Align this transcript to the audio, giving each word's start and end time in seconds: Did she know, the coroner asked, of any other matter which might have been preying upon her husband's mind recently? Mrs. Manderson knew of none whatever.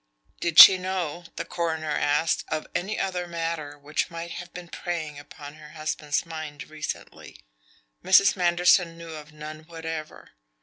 Did 0.39 0.57
she 0.59 0.79
know, 0.79 1.25
the 1.35 1.45
coroner 1.45 1.91
asked, 1.91 2.43
of 2.47 2.65
any 2.73 2.99
other 2.99 3.27
matter 3.27 3.77
which 3.77 4.09
might 4.09 4.31
have 4.31 4.51
been 4.51 4.67
preying 4.67 5.19
upon 5.19 5.53
her 5.53 5.73
husband's 5.73 6.25
mind 6.25 6.71
recently? 6.71 7.43
Mrs. 8.03 8.35
Manderson 8.35 8.97
knew 8.97 9.13
of 9.13 9.31
none 9.31 9.59
whatever. 9.59 10.31